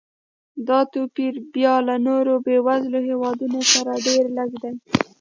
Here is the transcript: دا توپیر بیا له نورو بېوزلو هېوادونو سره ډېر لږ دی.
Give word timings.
دا 0.67 0.79
توپیر 0.93 1.33
بیا 1.53 1.75
له 1.87 1.95
نورو 2.07 2.33
بېوزلو 2.45 2.99
هېوادونو 3.09 3.59
سره 3.73 3.91
ډېر 4.05 4.23
لږ 4.37 4.51
دی. 4.61 4.71